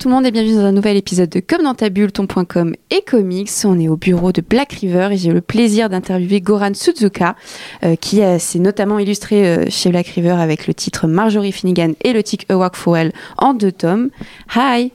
Bonjour 0.00 0.12
tout 0.12 0.16
le 0.16 0.22
monde 0.22 0.26
et 0.26 0.30
bienvenue 0.30 0.54
dans 0.54 0.64
un 0.64 0.72
nouvel 0.72 0.96
épisode 0.96 1.28
de 1.28 1.40
Comme 1.40 1.62
dans 1.62 1.74
ta 1.74 1.90
bulle, 1.90 2.10
ton.com 2.10 2.74
et 2.90 3.02
comics. 3.02 3.50
On 3.64 3.78
est 3.78 3.88
au 3.88 3.98
bureau 3.98 4.32
de 4.32 4.40
Black 4.40 4.72
River 4.72 5.10
et 5.12 5.18
j'ai 5.18 5.30
le 5.30 5.42
plaisir 5.42 5.90
d'interviewer 5.90 6.40
Goran 6.40 6.72
Suzuka, 6.72 7.36
euh, 7.82 7.96
qui 7.96 8.22
euh, 8.22 8.38
s'est 8.38 8.60
notamment 8.60 8.98
illustré 8.98 9.46
euh, 9.46 9.64
chez 9.68 9.90
Black 9.90 10.06
River 10.06 10.30
avec 10.30 10.66
le 10.66 10.72
titre 10.72 11.06
Marjorie 11.06 11.52
Finnegan 11.52 11.92
et 12.02 12.14
le 12.14 12.22
titre 12.22 12.46
A 12.48 12.56
Walk 12.56 12.76
for 12.76 12.96
en 13.36 13.52
deux 13.52 13.72
tomes. 13.72 14.08
Hi, 14.56 14.90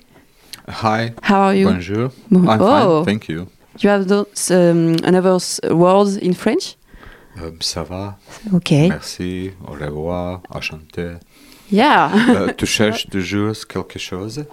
Hi. 0.67 1.11
how 1.29 1.35
are 1.35 1.53
you? 1.53 1.69
Bonjour. 1.69 2.09
Bon- 2.31 2.41
I'm 2.41 2.59
oh. 2.59 3.03
fine, 3.03 3.19
thank 3.19 3.29
you. 3.29 3.45
You 3.83 3.91
have 3.91 4.07
those 4.07 4.49
um, 4.49 4.95
another 5.03 5.37
words 5.69 6.17
in 6.23 6.33
French? 6.33 6.77
Euh, 7.39 7.51
ça 7.59 7.83
va, 7.83 8.17
Okay. 8.55 8.89
merci, 8.89 9.51
au 9.67 9.73
revoir, 9.73 10.41
enchanté. 10.49 11.11
Yeah. 11.71 12.09
Tu 12.57 12.65
cherches 12.65 13.07
toujours 13.07 13.53
quelque 13.67 13.99
chose? 13.99 14.45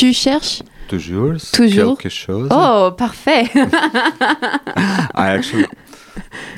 Tu 0.00 0.12
cherches? 0.14 0.62
Toujours, 0.88 1.36
Toujours. 1.52 1.96
quelque 1.98 2.10
chose 2.10 2.48
Oh, 2.50 2.90
parfait. 2.96 3.48
I 3.54 5.28
actually, 5.36 5.66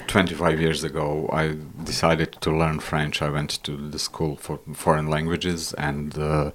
25 0.06 0.60
years 0.60 0.84
ago, 0.84 1.28
I 1.33 1.56
decided 1.84 2.33
to 2.41 2.50
learn 2.50 2.78
French. 2.80 3.20
I 3.20 3.28
went 3.28 3.62
to 3.64 3.73
the 3.77 3.98
school 3.98 4.36
for 4.36 4.59
foreign 4.74 5.09
languages 5.09 5.74
and 5.77 6.16
uh, 6.19 6.50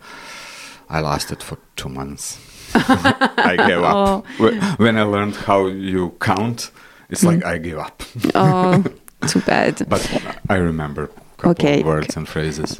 I 0.89 1.01
lasted 1.01 1.43
for 1.43 1.57
two 1.75 1.89
months. 1.89 2.39
I 2.73 3.55
gave 3.67 3.83
up. 3.83 4.25
Wh- 4.39 4.79
When 4.79 4.97
I 4.97 5.03
learned 5.03 5.35
how 5.35 5.67
you 5.67 6.15
count, 6.19 6.71
it's 7.09 7.23
like 7.23 7.45
I 7.45 7.59
give 7.59 7.77
up. 7.77 8.01
oh, 8.33 8.83
too 9.27 9.41
bad. 9.41 9.85
But 9.87 10.01
I 10.49 10.55
remember 10.55 11.11
Okay. 11.43 11.83
words 11.83 12.17
and 12.17 12.27
phrases. 12.27 12.79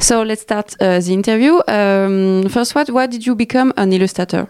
So 0.00 0.22
let's 0.22 0.42
start 0.42 0.74
uh, 0.80 0.98
the 1.00 1.12
interview. 1.12 1.60
Um, 1.68 2.48
first, 2.48 2.74
what? 2.74 2.90
Why 2.90 3.06
did 3.06 3.24
you 3.26 3.34
become 3.34 3.72
an 3.76 3.92
illustrator? 3.92 4.48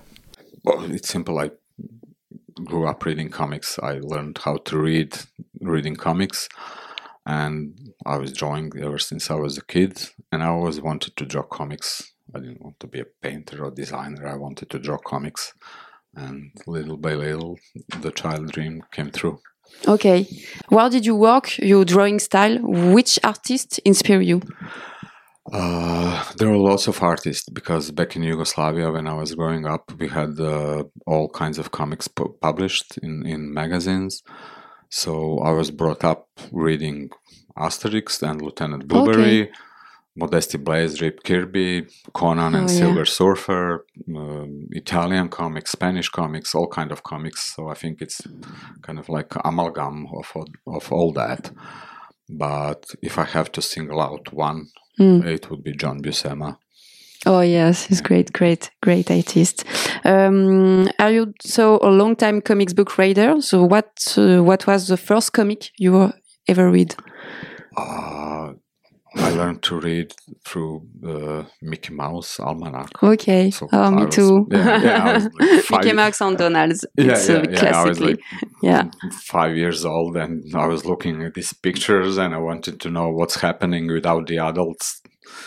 Well, 0.65 0.91
it's 0.93 1.09
simple. 1.09 1.39
I 1.39 1.51
grew 2.65 2.87
up 2.87 3.05
reading 3.05 3.29
comics. 3.29 3.79
I 3.79 3.99
learned 4.01 4.39
how 4.39 4.57
to 4.57 4.79
read 4.79 5.17
reading 5.61 5.97
comics, 5.97 6.49
and 7.27 7.79
I 8.07 8.17
was 8.17 8.33
drawing 8.33 8.73
ever 8.81 8.99
since 8.99 9.31
I 9.31 9.35
was 9.35 9.59
a 9.59 9.65
kid. 9.65 10.09
And 10.33 10.43
I 10.43 10.47
always 10.47 10.81
wanted 10.81 11.17
to 11.17 11.27
draw 11.27 11.43
comics. 11.43 12.13
I 12.35 12.41
didn't 12.41 12.63
want 12.63 12.81
to 12.81 12.87
be 12.87 13.01
a 13.01 13.07
painter 13.23 13.65
or 13.65 13.71
designer. 13.71 14.27
I 14.27 14.37
wanted 14.37 14.71
to 14.71 14.79
draw 14.79 14.97
comics, 14.97 15.53
and 16.17 16.51
little 16.67 16.97
by 16.97 17.15
little, 17.15 17.59
the 18.01 18.11
child 18.11 18.53
dream 18.53 18.83
came 18.91 19.11
true. 19.11 19.41
Okay. 19.87 20.27
Where 20.69 20.89
did 20.89 21.05
you 21.05 21.17
work 21.17 21.59
your 21.59 21.85
drawing 21.85 22.19
style? 22.19 22.59
Which 22.61 23.19
artist 23.23 23.79
inspire 23.85 24.21
you? 24.21 24.41
Uh, 25.53 26.25
there 26.39 26.51
are 26.51 26.57
lots 26.57 26.89
of 26.89 27.03
artists 27.03 27.49
because 27.51 27.91
back 27.91 28.17
in 28.17 28.23
Yugoslavia, 28.23 28.91
when 28.91 29.07
I 29.07 29.15
was 29.15 29.35
growing 29.35 29.67
up, 29.67 29.93
we 29.99 30.09
had 30.09 30.41
uh, 30.41 30.85
all 31.07 31.29
kinds 31.29 31.59
of 31.59 31.71
comics 31.71 32.09
pu- 32.09 32.35
published 32.41 32.99
in, 32.99 33.27
in 33.27 33.53
magazines. 33.53 34.23
So 34.89 35.39
I 35.41 35.51
was 35.51 35.71
brought 35.71 36.03
up 36.03 36.29
reading 36.51 37.11
Asterix 37.59 38.23
and 38.23 38.41
Lieutenant 38.41 38.89
Blueberry, 38.89 39.51
Modesty 40.17 40.59
Blaise, 40.59 41.01
Rip 41.01 41.25
Kirby, 41.25 41.87
Conan 42.13 42.55
and 42.55 42.69
Oh, 42.71 42.73
yeah. 42.73 42.79
Silver 42.79 43.05
Surfer, 43.05 43.85
um, 44.17 44.69
Italian 44.71 45.29
comics, 45.29 45.73
Spanish 45.73 46.09
comics, 46.09 46.55
all 46.55 46.69
kind 46.69 46.93
of 46.93 47.03
comics. 47.03 47.55
So 47.57 47.69
I 47.69 47.75
think 47.75 48.01
it's 48.01 48.21
kind 48.83 48.99
of 48.99 49.09
like 49.09 49.33
amalgam 49.45 50.07
of 50.17 50.31
all- 50.35 50.77
of 50.77 50.93
all 50.93 51.13
that. 51.13 51.51
But 52.29 52.87
if 53.03 53.19
I 53.19 53.25
have 53.25 53.51
to 53.53 53.61
single 53.63 54.01
out 54.01 54.33
one, 54.33 54.67
Hmm. 54.99 55.23
it 55.27 55.51
would 55.51 55.63
be 55.65 55.73
John 55.73 56.01
Buscema. 56.01 56.57
Oh 57.27 57.41
yes, 57.41 57.87
he's 57.87 58.01
great, 58.03 58.33
great, 58.33 58.71
great 58.83 59.11
artist. 59.11 59.65
Um, 60.05 60.89
are 60.99 61.11
you 61.11 61.33
so 61.43 61.79
a 61.83 61.89
long 61.91 62.17
time 62.17 62.41
comics 62.43 62.73
book 62.75 62.99
reader? 62.99 63.41
So 63.41 63.65
what? 63.65 64.15
Uh, 64.17 64.43
what 64.45 64.67
was 64.67 64.87
the 64.89 64.97
first 64.97 65.33
comic 65.33 65.71
you 65.79 66.13
ever 66.47 66.71
read? 66.71 66.95
Uh, 67.77 68.53
I 69.17 69.31
learned 69.31 69.63
to 69.65 69.81
read 69.81 70.15
through 70.45 70.87
the 71.01 71.47
Mickey 71.63 71.93
Mouse 71.95 72.41
Almanac. 72.41 73.03
Okay. 73.03 73.51
So 73.51 73.69
oh, 73.73 73.83
I 73.83 73.91
me 73.91 74.05
was- 74.07 74.15
too. 74.15 74.47
yeah, 74.51 74.83
yeah, 74.83 75.29
like 75.39 75.71
Mickey 75.71 75.93
Mouse 75.93 76.21
and 76.21 76.37
Donald's. 76.39 76.85
Yeah, 76.97 77.13
it's 77.13 77.29
yeah, 77.29 77.45
yeah. 77.49 77.81
I 77.81 77.85
was 77.89 78.01
like 78.01 78.21
yeah. 78.63 78.91
five 79.23 79.57
years 79.57 79.85
old, 79.85 80.17
and 80.17 80.45
I 80.55 80.67
was 80.67 80.85
looking 80.85 81.23
at 81.23 81.35
these 81.35 81.53
pictures, 81.53 82.19
and 82.19 82.35
I 82.35 82.39
wanted 82.39 82.81
to 82.81 82.91
know 82.91 83.11
what's 83.11 83.37
happening 83.41 83.87
without 83.89 84.27
the 84.27 84.39
adults 84.39 85.03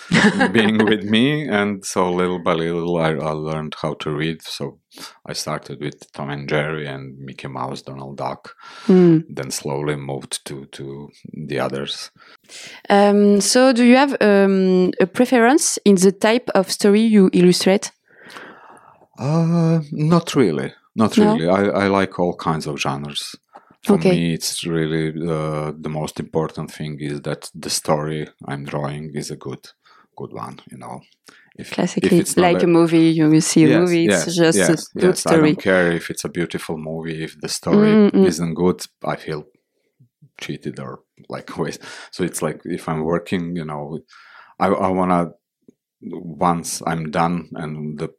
being 0.51 0.85
with 0.85 1.03
me. 1.03 1.47
And 1.47 1.85
so 1.85 2.11
little 2.11 2.39
by 2.39 2.53
little, 2.53 2.97
I, 2.97 3.09
I 3.11 3.31
learned 3.31 3.75
how 3.81 3.93
to 3.95 4.11
read. 4.11 4.41
So 4.41 4.79
I 5.25 5.33
started 5.33 5.79
with 5.79 6.11
Tom 6.13 6.29
and 6.29 6.49
Jerry 6.49 6.87
and 6.87 7.17
Mickey 7.19 7.47
Mouse, 7.47 7.81
Donald 7.81 8.17
Duck. 8.17 8.55
Hmm. 8.85 9.19
Then 9.29 9.51
slowly 9.51 9.95
moved 9.95 10.45
to 10.45 10.65
to 10.65 11.09
the 11.47 11.59
others. 11.59 12.11
Um, 12.89 13.41
so, 13.41 13.73
do 13.73 13.83
you 13.83 13.97
have 13.97 14.15
um, 14.21 14.91
a 15.01 15.05
preference 15.05 15.77
in 15.85 15.95
the 15.95 16.11
type 16.11 16.49
of 16.55 16.71
story 16.71 17.01
you 17.01 17.29
illustrate? 17.33 17.91
Uh, 19.19 19.81
not 19.91 20.35
really. 20.35 20.73
Not 20.95 21.17
No? 21.17 21.35
really. 21.35 21.47
I, 21.49 21.85
I 21.85 21.87
like 21.87 22.19
all 22.19 22.35
kinds 22.35 22.67
of 22.67 22.79
genres. 22.79 23.35
For 23.83 23.97
Okay. 23.97 24.11
me, 24.11 24.33
it's 24.33 24.65
really 24.65 25.09
uh, 25.29 25.71
the 25.79 25.89
most 25.89 26.19
important 26.19 26.71
thing 26.71 26.97
is 26.99 27.21
that 27.21 27.49
the 27.55 27.69
story 27.69 28.27
I'm 28.47 28.65
drawing 28.65 29.11
is 29.15 29.31
a 29.31 29.35
good, 29.37 29.65
good 30.17 30.33
one. 30.33 30.59
You 30.71 30.77
know, 30.77 31.01
if, 31.57 31.77
if 32.01 32.11
it's 32.11 32.37
like 32.37 32.63
a 32.63 32.67
movie, 32.67 33.09
you 33.11 33.39
see 33.41 33.63
a 33.63 33.67
Yes, 33.67 33.79
movie. 33.79 34.05
It's 34.05 34.25
yes, 34.25 34.35
just 34.35 34.69
yes, 34.69 34.69
a 34.69 34.99
good 34.99 35.17
yes. 35.17 35.25
I 35.25 35.31
story. 35.31 35.53
don't 35.53 35.61
care 35.61 35.91
if 35.91 36.09
it's 36.09 36.25
a 36.25 36.29
beautiful 36.29 36.77
movie. 36.77 37.23
If 37.23 37.39
the 37.39 37.49
story 37.49 37.93
Mm, 37.93 38.11
mm. 38.11 38.27
isn't 38.27 38.53
good, 38.55 38.81
I 39.05 39.15
feel 39.15 39.45
cheated 40.39 40.79
or 40.79 40.99
like 41.29 41.57
waste. 41.59 41.81
So 42.11 42.23
it's 42.23 42.41
like 42.41 42.61
if 42.65 42.87
I'm 42.89 43.03
working, 43.03 43.55
you 43.55 43.65
know, 43.65 43.99
I, 44.59 44.67
I 44.67 44.87
wanna 44.89 45.31
once 46.01 46.81
I'm 46.85 47.11
done 47.11 47.49
and 47.55 47.97
the 47.99 48.09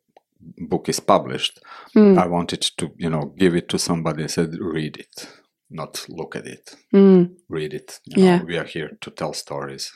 book 0.58 0.88
is 0.88 1.00
published, 1.00 1.60
Mm, 1.94 2.18
I 2.18 2.26
wanted 2.26 2.62
to, 2.78 2.90
you 2.96 3.10
know, 3.10 3.34
give 3.38 3.54
it 3.54 3.68
to 3.70 3.78
somebody 3.78 4.22
and 4.22 4.30
said, 4.30 4.54
read 4.60 4.96
it, 4.98 5.28
not 5.70 6.04
look 6.08 6.36
at 6.36 6.46
it. 6.46 6.76
mm, 6.94 7.30
Read 7.48 7.74
it. 7.74 8.00
You 8.04 8.22
Yeah. 8.22 8.38
know, 8.38 8.44
we 8.44 8.58
are 8.58 8.64
here 8.64 8.90
to 9.00 9.10
tell 9.10 9.32
stories. 9.32 9.92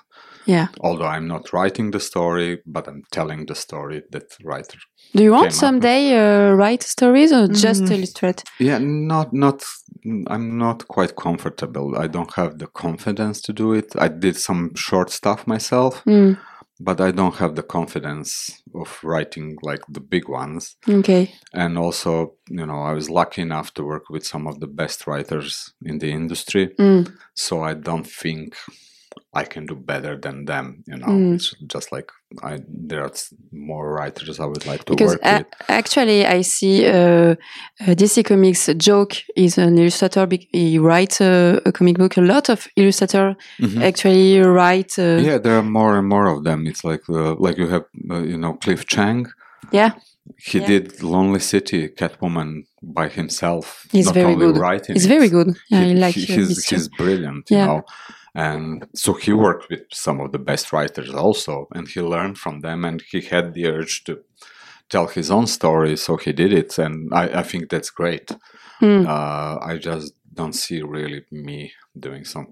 yeah. 0.46 0.68
Although 0.80 1.06
I'm 1.16 1.28
not 1.28 1.52
writing 1.52 1.92
the 1.92 2.00
story, 2.00 2.58
but 2.66 2.88
I'm 2.88 3.02
telling 3.10 3.46
the 3.46 3.54
story 3.54 4.02
that 4.10 4.36
writer 4.44 4.78
Do 5.14 5.22
you 5.22 5.30
want 5.32 5.42
came 5.42 5.48
up 5.48 5.52
with. 5.52 5.58
someday 5.60 6.02
uh, 6.16 6.54
write 6.56 6.82
stories 6.82 7.32
or 7.32 7.46
just 7.48 7.82
Mm. 7.84 7.90
illustrate? 7.92 8.42
Yeah, 8.58 8.78
not 8.80 9.32
not. 9.32 9.62
I'm 10.26 10.58
not 10.58 10.88
quite 10.88 11.14
comfortable. 11.14 11.96
I 12.04 12.08
don't 12.08 12.32
have 12.34 12.58
the 12.58 12.66
confidence 12.66 13.40
to 13.42 13.52
do 13.52 13.72
it. 13.74 13.94
I 13.96 14.08
did 14.08 14.36
some 14.36 14.70
short 14.74 15.10
stuff 15.10 15.46
myself, 15.46 16.02
Mm, 16.06 16.36
but 16.84 17.00
I 17.00 17.10
don't 17.12 17.36
have 17.36 17.54
the 17.54 17.62
confidence 17.62 18.62
of 18.74 18.88
writing 19.02 19.56
like 19.62 19.82
the 19.88 20.00
big 20.00 20.28
ones. 20.28 20.76
okay. 20.88 21.32
And 21.52 21.78
also, 21.78 22.34
you 22.48 22.66
know, 22.66 22.80
I 22.82 22.92
was 22.92 23.08
lucky 23.08 23.42
enough 23.42 23.72
to 23.74 23.84
work 23.84 24.04
with 24.10 24.24
some 24.26 24.46
of 24.46 24.60
the 24.60 24.66
best 24.66 25.06
writers 25.06 25.72
in 25.90 25.98
the 25.98 26.10
industry, 26.10 26.64
Mm, 26.78 27.04
so 27.34 27.62
I 27.70 27.74
don't 27.74 28.06
think 28.06 28.56
I 29.34 29.44
can 29.44 29.64
do 29.66 29.74
better 29.74 30.14
than 30.20 30.44
them. 30.44 30.82
You 30.86 30.96
know, 30.98 31.06
Mm. 31.06 31.34
it's 31.34 31.54
just 31.74 31.90
like 31.92 32.10
I 32.42 32.60
there 32.88 33.02
are 33.02 33.12
more 33.52 33.92
writers 33.96 34.38
I 34.38 34.44
would 34.44 34.66
like 34.66 34.84
to 34.84 34.92
because 34.92 35.12
work 35.12 35.20
a- 35.24 35.38
with. 35.38 35.46
actually, 35.68 36.26
I 36.26 36.42
see 36.42 36.86
uh, 36.86 37.34
uh, 37.80 37.94
DC 38.00 38.22
Comics. 38.24 38.68
Jock 38.76 39.12
is 39.36 39.58
an 39.58 39.78
illustrator. 39.78 40.28
He 40.52 40.78
writes 40.78 41.20
a, 41.20 41.60
a 41.64 41.72
comic 41.72 41.96
book. 41.98 42.16
A 42.16 42.20
lot 42.20 42.48
of 42.50 42.68
illustrators 42.76 43.34
Mhm. 43.60 43.82
actually 43.82 44.40
write. 44.40 44.98
Uh, 44.98 45.18
yeah 45.28 45.38
there 45.38 45.56
are 45.56 45.62
more 45.78 45.98
and 45.98 46.08
more 46.08 46.26
of 46.34 46.44
them 46.44 46.66
it's 46.66 46.84
like 46.84 47.02
uh, 47.08 47.34
like 47.46 47.56
you 47.60 47.68
have 47.68 47.84
uh, 48.10 48.22
you 48.32 48.36
know 48.36 48.52
Cliff 48.62 48.84
Chiang 48.86 49.26
yeah. 49.72 49.90
he 50.36 50.58
Yeah. 50.58 50.66
did 50.66 51.02
lonely 51.02 51.40
city 51.40 51.88
catwoman 51.88 52.64
by 52.82 53.08
himself 53.08 53.86
He's 53.92 54.06
not 54.06 54.14
very 54.14 54.34
good. 54.36 54.56
writing 54.58 54.96
it, 54.96 55.02
very 55.08 55.28
good. 55.28 55.48
Yeah, 55.70 55.80
I 55.80 55.92
like 56.04 56.14
he- 56.16 56.32
uh, 56.32 56.36
he's, 56.38 56.68
he's 56.70 56.88
brilliant 56.88 57.50
you 57.50 57.56
Yeah. 57.56 57.66
know 57.66 57.82
and 58.34 58.86
so 58.94 59.12
he 59.12 59.32
worked 59.32 59.68
with 59.70 59.80
some 59.92 60.20
of 60.20 60.32
the 60.32 60.38
best 60.38 60.72
writers 60.72 61.10
also 61.10 61.66
and 61.74 61.88
he 61.88 62.00
learned 62.00 62.38
from 62.38 62.60
them 62.60 62.84
and 62.84 63.02
he 63.10 63.20
had 63.20 63.52
the 63.54 63.66
urge 63.66 64.04
to 64.04 64.18
tell 64.88 65.06
his 65.06 65.30
own 65.30 65.46
story 65.46 65.96
so 65.96 66.16
he 66.16 66.32
did 66.32 66.52
it 66.52 66.78
and 66.78 67.12
i, 67.12 67.24
I 67.40 67.42
think 67.42 67.68
that's 67.70 67.90
great 67.90 68.30
Mm. 68.80 69.06
uh, 69.06 69.58
i 69.64 69.76
just 69.78 70.12
don't 70.34 70.54
see 70.54 70.82
really 70.82 71.22
me 71.30 71.72
doing 71.96 72.24
some 72.24 72.46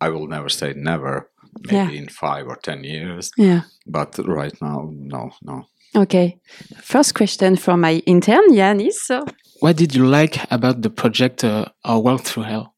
i 0.00 0.08
will 0.08 0.26
never 0.26 0.48
say 0.48 0.72
never 0.74 1.28
maybe 1.70 1.98
in 1.98 2.08
five 2.08 2.46
or 2.46 2.56
ten 2.56 2.84
years 2.84 3.30
Yeah. 3.36 3.62
but 3.86 4.16
right 4.26 4.54
now 4.62 4.88
no 4.92 5.30
no 5.42 5.64
Okay. 5.96 6.40
First 6.82 7.14
question 7.14 7.54
from 7.56 7.80
my 7.80 8.02
intern, 8.04 8.50
Yanis. 8.50 8.94
So, 8.94 9.24
What 9.60 9.76
did 9.76 9.94
you 9.94 10.04
like 10.04 10.40
about 10.50 10.82
the 10.82 10.90
project 10.90 11.44
uh, 11.44 11.66
Our 11.84 12.00
Walk 12.00 12.22
Through 12.22 12.42
Hell? 12.50 12.73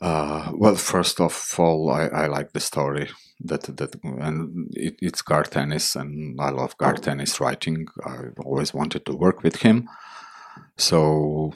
Uh, 0.00 0.52
well 0.54 0.76
first 0.76 1.20
of 1.20 1.54
all 1.58 1.90
I, 1.90 2.06
I 2.06 2.26
like 2.26 2.52
the 2.52 2.60
story 2.60 3.08
that 3.40 3.62
that 3.76 3.94
and 4.04 4.68
it, 4.72 4.96
it's 5.00 5.22
Ennis, 5.56 5.96
and 5.96 6.40
I 6.40 6.50
love 6.50 6.76
Garth 6.78 7.06
Ennis 7.06 7.40
writing. 7.40 7.86
I 8.04 8.28
always 8.44 8.72
wanted 8.72 9.04
to 9.06 9.12
work 9.16 9.42
with 9.42 9.56
him. 9.56 9.88
So 10.76 11.52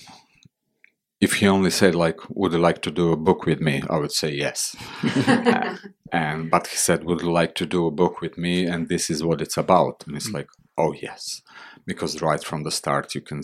if 1.21 1.35
he 1.35 1.49
only 1.49 1.71
said 1.71 1.95
like, 1.95 2.19
"Would 2.31 2.53
you 2.53 2.59
like 2.59 2.83
to 2.83 2.91
do 2.91 3.13
a 3.13 3.17
book 3.17 3.47
with 3.47 3.61
me?" 3.61 3.83
I 3.89 3.97
would 3.99 4.13
say 4.13 4.31
yes. 4.33 4.77
And 6.13 6.51
but 6.51 6.67
he 6.67 6.77
said, 6.77 7.05
"Would 7.05 7.21
you 7.21 7.31
like 7.31 7.55
to 7.57 7.67
do 7.67 7.87
a 7.87 7.91
book 7.91 8.21
with 8.21 8.37
me?" 8.37 8.67
And 8.67 8.89
this 8.89 9.11
is 9.11 9.23
what 9.23 9.41
it's 9.41 9.57
about. 9.57 10.03
And 10.07 10.17
it's 10.17 10.33
like, 10.33 10.49
oh 10.77 10.93
yes, 10.93 11.43
because 11.87 12.21
right 12.23 12.43
from 12.43 12.65
the 12.65 12.71
start 12.71 13.15
you 13.15 13.21
can 13.21 13.43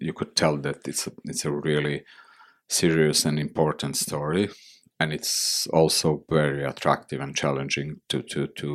you 0.00 0.12
could 0.12 0.34
tell 0.34 0.56
that 0.58 0.88
it's 0.88 1.06
a, 1.06 1.12
it's 1.24 1.44
a 1.44 1.50
really 1.50 2.04
serious 2.70 3.26
and 3.26 3.38
important 3.38 3.96
story, 3.96 4.48
and 4.98 5.12
it's 5.12 5.66
also 5.72 6.24
very 6.30 6.64
attractive 6.64 7.20
and 7.22 7.36
challenging 7.36 7.96
to 8.08 8.22
to 8.22 8.46
to 8.46 8.68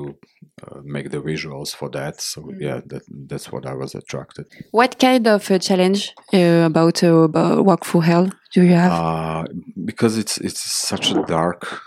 uh, 0.64 0.80
make 0.84 1.10
the 1.10 1.22
visuals 1.22 1.76
for 1.76 1.90
that. 1.90 2.22
So 2.22 2.40
yeah, 2.60 2.82
that 2.88 3.04
that's 3.30 3.52
what 3.52 3.66
I 3.66 3.74
was 3.74 3.96
attracted. 3.96 4.46
What 4.72 5.00
kind 5.00 5.28
of 5.28 5.50
uh, 5.52 5.60
challenge 5.60 6.14
uh, 6.34 6.66
about, 6.66 7.04
uh, 7.04 7.24
about 7.30 7.66
Walk 7.66 7.86
Through 7.86 8.02
Hell 8.02 8.30
do 8.54 8.62
you 8.64 8.74
have? 8.74 8.92
uh, 8.92 9.44
because 9.86 10.18
it's 10.18 10.38
it's 10.38 10.62
such 10.88 11.12
a 11.12 11.24
dark 11.28 11.82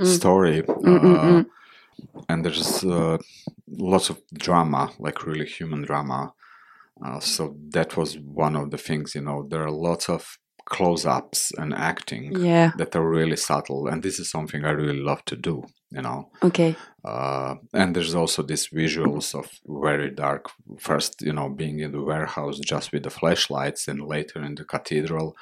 Mm. 0.00 0.06
story 0.06 0.62
Mm, 0.62 0.98
mm, 1.00 1.16
uh, 1.16 1.24
mm. 1.24 1.46
and 2.28 2.44
there's 2.44 2.84
uh, 2.84 3.18
lots 3.66 4.10
of 4.10 4.16
drama 4.32 4.90
like 5.00 5.26
really 5.26 5.44
human 5.58 5.82
drama 5.82 6.32
uh, 7.04 7.18
so 7.20 7.56
that 7.74 7.96
was 7.96 8.16
one 8.18 8.54
of 8.54 8.70
the 8.70 8.78
things 8.78 9.14
you 9.16 9.22
know 9.22 9.44
there 9.50 9.64
are 9.66 9.72
lots 9.72 10.08
of 10.08 10.38
close-ups 10.68 11.52
and 11.58 11.72
acting 11.74 12.32
yeah. 12.40 12.72
that 12.76 12.94
are 12.94 13.08
really 13.08 13.36
subtle 13.36 13.86
and 13.88 14.02
this 14.02 14.18
is 14.18 14.30
something 14.30 14.64
i 14.64 14.70
really 14.70 14.98
love 14.98 15.24
to 15.24 15.36
do 15.36 15.62
you 15.90 16.02
know 16.02 16.30
Okay. 16.42 16.76
uh, 17.04 17.54
and 17.72 17.94
there's 17.94 18.14
also 18.14 18.42
these 18.42 18.68
visuals 18.68 19.34
of 19.34 19.46
very 19.66 20.10
dark 20.10 20.50
first 20.78 21.22
you 21.22 21.32
know 21.32 21.48
being 21.48 21.80
in 21.80 21.92
the 21.92 22.02
warehouse 22.02 22.58
just 22.58 22.92
with 22.92 23.02
the 23.04 23.10
flashlights 23.10 23.88
and 23.88 24.00
later 24.06 24.42
in 24.42 24.54
the 24.54 24.64
cathedral 24.64 25.36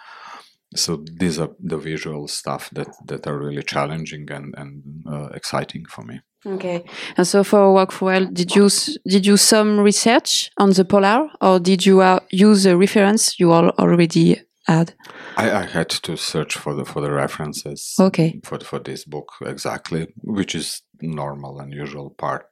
so 0.74 1.04
these 1.20 1.38
are 1.38 1.50
the 1.60 1.78
visual 1.78 2.28
stuff 2.28 2.70
that 2.72 2.88
that 3.06 3.26
are 3.26 3.38
really 3.38 3.62
challenging 3.62 4.30
and 4.30 4.54
and 4.56 4.82
uh, 5.10 5.28
exciting 5.34 5.84
for 5.86 6.02
me 6.04 6.20
Okay. 6.46 6.84
And 7.16 7.26
so 7.26 7.42
for 7.42 7.72
Walk 7.72 7.92
Through 7.92 8.08
Hell, 8.08 8.26
did 8.32 8.54
you 8.54 8.68
did 9.08 9.26
you 9.26 9.36
some 9.36 9.80
research 9.80 10.50
on 10.58 10.70
the 10.70 10.84
polar, 10.84 11.28
or 11.40 11.58
did 11.58 11.84
you 11.84 12.00
uh, 12.00 12.20
use 12.30 12.66
a 12.66 12.76
reference 12.76 13.40
you 13.40 13.50
all 13.52 13.70
already 13.70 14.40
had? 14.66 14.94
I, 15.36 15.50
I 15.50 15.62
had 15.66 15.88
to 15.90 16.16
search 16.16 16.56
for 16.56 16.74
the 16.74 16.84
for 16.84 17.00
the 17.00 17.10
references 17.12 17.94
Okay. 17.98 18.40
for 18.44 18.58
for 18.60 18.78
this 18.78 19.04
book 19.04 19.32
exactly, 19.42 20.06
which 20.22 20.54
is 20.54 20.82
normal 21.00 21.60
and 21.60 21.72
usual 21.72 22.10
part 22.10 22.46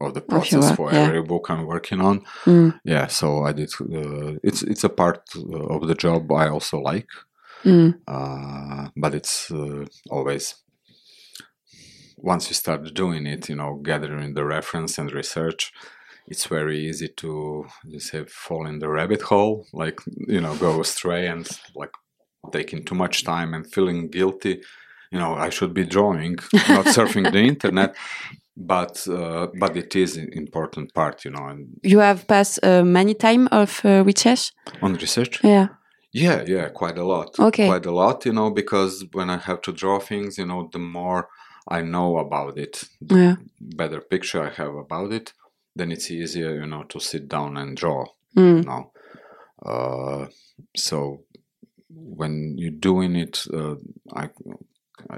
of 0.00 0.14
the 0.14 0.20
process 0.20 0.74
for 0.76 0.92
yeah. 0.92 1.06
every 1.06 1.22
book 1.22 1.46
I'm 1.50 1.66
working 1.66 2.00
on. 2.00 2.20
Mm. 2.44 2.78
Yeah, 2.84 3.06
so 3.08 3.44
I 3.44 3.52
did. 3.52 3.70
Uh, 3.80 4.38
it's 4.42 4.62
it's 4.62 4.84
a 4.84 4.88
part 4.90 5.22
uh, 5.36 5.74
of 5.74 5.88
the 5.88 5.94
job 5.94 6.30
I 6.32 6.48
also 6.48 6.78
like, 6.78 7.08
Mm. 7.64 7.94
uh, 8.06 8.88
but 8.96 9.14
it's 9.14 9.50
uh, 9.50 9.84
always 10.10 10.54
once 12.18 12.48
you 12.48 12.54
start 12.54 12.94
doing 12.94 13.26
it, 13.26 13.48
you 13.48 13.56
know, 13.56 13.80
gathering 13.82 14.34
the 14.34 14.44
reference 14.44 14.98
and 14.98 15.12
research. 15.12 15.72
It's 16.28 16.46
very 16.46 16.78
easy 16.88 17.08
to 17.16 17.66
you 17.84 18.00
say 18.00 18.24
fall 18.26 18.66
in 18.66 18.78
the 18.78 18.88
rabbit 18.88 19.22
hole, 19.22 19.66
like 19.72 20.00
you 20.28 20.40
know, 20.40 20.54
go 20.56 20.80
astray 20.80 21.26
and 21.28 21.48
like 21.74 21.92
taking 22.52 22.84
too 22.84 22.94
much 22.94 23.24
time 23.24 23.54
and 23.54 23.72
feeling 23.72 24.08
guilty. 24.10 24.60
You 25.12 25.18
know, 25.20 25.34
I 25.34 25.50
should 25.50 25.72
be 25.72 25.84
drawing, 25.84 26.36
not 26.68 26.86
surfing 26.96 27.30
the 27.32 27.38
internet. 27.38 27.94
But 28.56 29.06
uh, 29.08 29.48
but 29.60 29.76
it 29.76 29.94
is 29.94 30.16
an 30.16 30.30
important 30.32 30.94
part, 30.94 31.24
you 31.24 31.30
know, 31.30 31.46
and 31.46 31.78
You 31.82 31.98
have 32.00 32.26
passed 32.26 32.58
uh, 32.62 32.82
many 32.84 33.14
time 33.14 33.48
of 33.52 33.80
uh, 33.84 34.02
research. 34.04 34.52
on 34.82 34.94
research. 34.94 35.44
Yeah. 35.44 35.68
Yeah, 36.12 36.42
yeah, 36.46 36.68
quite 36.70 36.96
a 36.98 37.04
lot. 37.04 37.38
Okay. 37.38 37.66
Quite 37.66 37.84
a 37.84 37.92
lot, 37.92 38.24
you 38.24 38.32
know, 38.32 38.50
because 38.50 39.04
when 39.12 39.28
I 39.28 39.36
have 39.36 39.60
to 39.62 39.72
draw 39.72 39.98
things, 40.00 40.38
you 40.38 40.46
know, 40.46 40.68
the 40.72 40.78
more 40.78 41.28
I 41.68 41.82
know 41.82 42.16
about 42.18 42.56
it, 42.58 42.84
the 43.02 43.16
Yeah. 43.16 43.36
better 43.60 44.00
picture 44.00 44.42
I 44.42 44.50
have 44.62 44.74
about 44.74 45.12
it, 45.12 45.34
then 45.76 45.92
it's 45.92 46.10
easier, 46.10 46.54
you 46.60 46.66
know, 46.66 46.84
to 46.84 46.98
sit 47.00 47.28
down 47.28 47.56
and 47.56 47.76
draw, 47.76 48.04
Mm. 48.36 48.56
you 48.58 48.62
know. 48.70 48.92
Uh, 49.64 50.26
so 50.76 51.22
when 51.88 52.54
you're 52.58 52.70
doing 52.90 53.16
it, 53.16 53.44
uh, 53.52 53.76
I, 54.14 54.28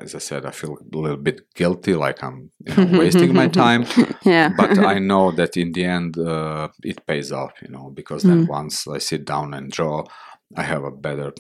as 0.02 0.14
I 0.14 0.18
said, 0.18 0.44
I 0.44 0.50
feel 0.50 0.76
a 0.76 0.96
little 0.96 1.16
bit 1.16 1.52
guilty, 1.54 1.94
like 1.94 2.22
I'm 2.22 2.50
you 2.66 2.74
know, 2.76 2.98
wasting 2.98 3.34
my 3.34 3.48
time 3.64 3.84
Yeah. 4.24 4.48
but 4.56 4.78
I 4.78 4.98
know 5.10 5.30
that 5.32 5.56
in 5.56 5.72
the 5.72 5.84
end 5.84 6.18
uh, 6.18 6.68
it 6.82 7.06
pays 7.06 7.32
off, 7.32 7.52
you 7.62 7.68
know, 7.68 7.90
because 7.94 8.22
then 8.24 8.44
Mm. 8.46 8.48
once 8.48 8.86
I 8.88 8.98
sit 8.98 9.24
down 9.24 9.54
and 9.54 9.70
draw, 9.70 10.04
I 10.56 10.62
have 10.62 10.84
a 10.84 10.90
better 10.90 11.32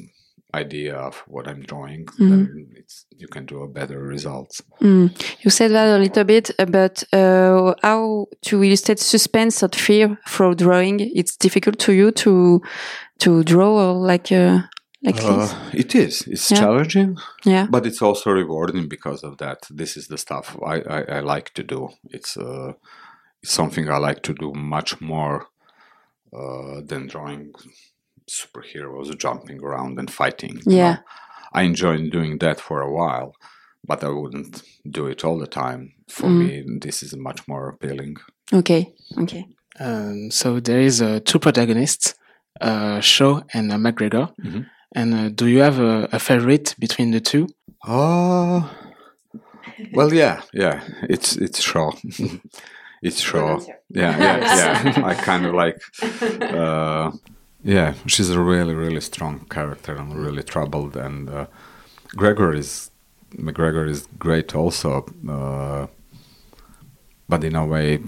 idea 0.54 0.96
of 0.96 1.22
what 1.26 1.46
I'm 1.46 1.60
drawing. 1.62 2.06
Mhm. 2.06 2.28
Then 2.30 2.68
it's, 2.76 3.04
you 3.16 3.28
can 3.28 3.44
do 3.46 3.62
a 3.62 3.68
better 3.68 3.98
results. 4.00 4.62
Mm. 4.80 5.10
You 5.44 5.50
said 5.50 5.70
that 5.72 5.94
a 5.96 5.98
little 5.98 6.24
bit, 6.24 6.50
uh, 6.58 6.64
but 6.64 7.04
uh, 7.12 7.74
how 7.82 8.26
to 8.42 8.62
illustrate 8.64 8.98
suspense 8.98 9.62
or 9.62 9.68
fear 9.68 10.18
through 10.26 10.54
drawing? 10.54 11.00
It's 11.00 11.36
difficult 11.36 11.78
to 11.80 11.92
you 11.92 12.10
to 12.12 12.60
to 13.18 13.42
draw 13.44 13.92
like 13.92 14.32
uh, 14.32 14.60
like 15.02 15.16
this. 15.16 15.24
Uh, 15.52 15.70
it 15.74 15.94
is. 15.94 16.22
It's 16.26 16.50
Yeah. 16.50 16.58
challenging, 16.60 17.18
Yeah. 17.44 17.66
but 17.70 17.86
it's 17.86 18.02
also 18.02 18.30
rewarding 18.30 18.88
because 18.88 19.22
of 19.26 19.36
that. 19.38 19.66
This 19.70 19.96
is 19.96 20.06
the 20.08 20.16
stuff 20.18 20.56
I, 20.64 20.80
I, 20.80 21.00
I 21.18 21.20
like 21.20 21.50
to 21.54 21.62
do. 21.62 21.88
It's 22.10 22.36
uh, 22.36 22.72
it's 23.42 23.52
something 23.52 23.88
I 23.88 23.98
like 23.98 24.22
to 24.22 24.34
do 24.34 24.52
much 24.54 25.00
more 25.00 25.46
uh, 26.32 26.80
than 26.86 27.06
drawing 27.06 27.52
superheroes 28.28 29.16
jumping 29.18 29.60
around 29.62 29.98
and 29.98 30.10
fighting. 30.10 30.56
you 30.66 30.76
Yeah. 30.76 30.92
know. 30.94 30.98
I 31.52 31.62
enjoyed 31.62 32.10
doing 32.10 32.38
that 32.38 32.60
for 32.60 32.80
a 32.82 32.92
while, 32.92 33.32
but 33.86 34.04
I 34.04 34.08
wouldn't 34.08 34.62
do 34.90 35.06
it 35.06 35.24
all 35.24 35.38
the 35.38 35.46
time. 35.46 35.92
For 36.08 36.28
Mm. 36.28 36.38
me, 36.38 36.78
this 36.80 37.02
is 37.02 37.14
much 37.16 37.40
more 37.48 37.68
appealing. 37.68 38.16
Okay. 38.52 38.92
Okay. 39.18 39.44
Um, 39.80 40.30
so 40.30 40.60
there 40.60 40.80
is 40.80 41.00
uh, 41.00 41.20
two 41.24 41.38
protagonists, 41.38 42.14
uh, 42.60 43.00
Shaw 43.00 43.42
and 43.54 43.72
uh, 43.72 43.76
McGregor. 43.76 44.28
Mhm. 44.44 44.66
And 44.94 45.14
uh, 45.14 45.28
do 45.28 45.46
you 45.46 45.60
have 45.60 45.78
a, 45.78 46.08
a 46.12 46.18
favorite 46.18 46.74
between 46.78 47.10
the 47.12 47.20
two? 47.20 47.46
Oh, 47.86 48.68
well, 49.92 50.12
yeah, 50.12 50.42
yeah. 50.52 50.82
It's 51.08 51.36
it's 51.36 51.60
Shaw. 51.62 51.92
it's 53.02 53.20
Shaw. 53.20 53.60
Yeah, 53.90 54.18
yeah, 54.18 54.38
yeah. 54.56 55.02
I 55.10 55.14
kind 55.14 55.46
of 55.46 55.54
like. 55.54 55.78
Uh, 56.42 57.12
yeah, 57.68 57.92
she's 58.06 58.30
a 58.30 58.40
really, 58.40 58.74
really 58.74 59.02
strong 59.02 59.40
character 59.50 59.94
and 59.94 60.16
really 60.16 60.42
troubled. 60.42 60.96
And 60.96 61.28
uh, 61.28 61.46
Gregor 62.16 62.54
is 62.54 62.90
McGregor 63.36 63.86
is 63.86 64.08
great 64.18 64.54
also, 64.54 65.04
uh, 65.28 65.86
but 67.28 67.44
in 67.44 67.54
a 67.54 67.66
way, 67.66 68.00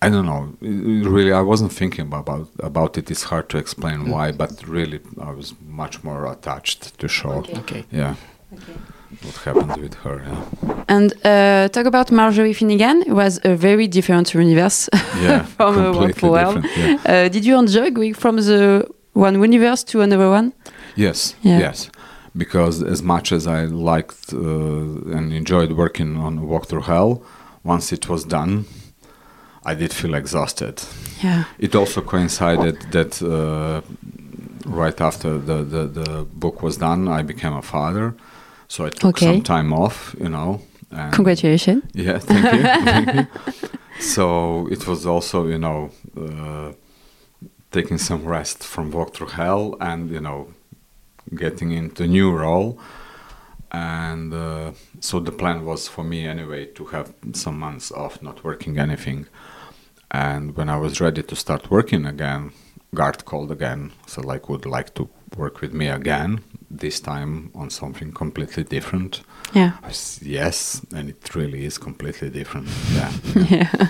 I 0.00 0.08
don't 0.08 0.26
know. 0.26 0.56
Really, 0.60 1.32
I 1.32 1.40
wasn't 1.40 1.72
thinking 1.72 2.06
about 2.06 2.48
about 2.60 2.96
it. 2.96 3.10
It's 3.10 3.24
hard 3.24 3.48
to 3.48 3.58
explain 3.58 4.08
why, 4.08 4.30
but 4.30 4.52
really, 4.68 5.00
I 5.20 5.32
was 5.32 5.54
much 5.66 6.04
more 6.04 6.30
attached 6.30 7.00
to 7.00 7.08
Shaw. 7.08 7.38
Okay. 7.38 7.58
Okay. 7.58 7.84
Yeah. 7.90 8.14
What 9.22 9.36
happened 9.38 9.76
with 9.82 9.94
her? 10.04 10.22
Yeah. 10.24 10.75
And 10.88 11.12
uh, 11.24 11.68
talk 11.68 11.86
about 11.86 12.10
Marjorie 12.10 12.52
Finnegan. 12.54 13.02
It 13.02 13.12
was 13.12 13.40
a 13.44 13.56
very 13.56 13.88
different 13.88 14.32
universe 14.34 14.88
Yeah. 15.20 15.42
from 15.56 15.76
uh, 15.78 15.92
Walk 15.92 16.14
completely 16.16 16.62
for. 16.62 16.78
Yeah. 16.78 16.98
Uh, 17.04 17.28
did 17.28 17.44
you 17.44 17.58
enjoy 17.58 17.90
going 17.90 18.14
from 18.14 18.36
the 18.36 18.86
one 19.14 19.40
universe 19.42 19.84
to 19.84 20.00
another 20.02 20.28
one? 20.30 20.52
Yes. 20.94 21.34
Yeah. 21.42 21.58
Yes. 21.58 21.90
Because 22.36 22.82
as 22.82 23.02
much 23.02 23.32
as 23.32 23.46
I 23.46 23.64
liked 23.64 24.32
uh, 24.32 24.38
and 25.16 25.32
enjoyed 25.32 25.72
working 25.72 26.16
on 26.18 26.46
Walk 26.48 26.66
Through 26.66 26.82
Hell, 26.82 27.22
once 27.64 27.92
it 27.92 28.08
was 28.08 28.24
done, 28.24 28.64
I 29.64 29.74
did 29.74 29.92
feel 29.92 30.14
exhausted. 30.14 30.82
Yeah. 31.24 31.44
It 31.58 31.74
also 31.74 32.00
coincided 32.02 32.76
that 32.92 33.20
uh, 33.22 33.80
right 34.66 35.00
after 35.00 35.38
the, 35.38 35.64
the, 35.64 35.86
the 35.86 36.26
book 36.32 36.62
was 36.62 36.76
done, 36.76 37.08
I 37.08 37.22
became 37.22 37.54
a 37.54 37.62
father. 37.62 38.14
So 38.68 38.84
I 38.86 38.90
took 38.90 39.16
Okay. 39.16 39.26
some 39.26 39.42
time 39.42 39.72
off, 39.72 40.14
you 40.20 40.28
know. 40.28 40.60
And 40.90 41.12
Congratulations. 41.12 41.82
Yeah, 41.94 42.18
thank 42.18 42.44
you. 42.44 42.62
thank 42.62 43.14
you. 43.14 43.68
So 43.98 44.66
it 44.68 44.86
was 44.86 45.06
also, 45.06 45.46
you 45.46 45.58
know, 45.58 45.90
uh, 46.16 46.72
taking 47.72 47.98
some 47.98 48.24
rest 48.26 48.62
from 48.62 48.90
Walk 48.90 49.14
Through 49.14 49.28
Hell 49.28 49.76
and, 49.80 50.10
you 50.10 50.20
know, 50.20 50.54
getting 51.34 51.72
into 51.72 52.06
new 52.06 52.30
role. 52.30 52.78
And 53.72 54.32
uh, 54.32 54.72
so 55.00 55.20
the 55.20 55.32
plan 55.32 55.64
was 55.64 55.88
for 55.88 56.04
me 56.04 56.26
anyway 56.26 56.66
to 56.66 56.84
have 56.86 57.12
some 57.32 57.58
months 57.58 57.90
off, 57.90 58.22
not 58.22 58.44
working 58.44 58.78
anything. 58.78 59.26
And 60.10 60.56
when 60.56 60.68
I 60.68 60.76
was 60.76 61.00
ready 61.00 61.22
to 61.22 61.36
start 61.36 61.70
working 61.70 62.06
again, 62.06 62.52
Garth 62.94 63.24
called 63.24 63.50
again. 63.50 63.92
So 64.06 64.22
like, 64.22 64.48
would 64.48 64.66
like 64.66 64.94
to 64.94 65.08
work 65.36 65.60
with 65.60 65.72
me 65.72 65.88
again? 65.88 66.40
This 66.70 67.00
time 67.00 67.50
on 67.54 67.70
something 67.70 68.12
completely 68.12 68.64
different. 68.64 69.22
Yeah. 69.54 69.72
I 69.84 69.88
s- 69.90 70.20
yes, 70.22 70.82
and 70.94 71.08
it 71.08 71.34
really 71.34 71.64
is 71.64 71.78
completely 71.78 72.28
different. 72.30 72.68
Yeah. 72.94 73.12
yeah. 73.50 73.86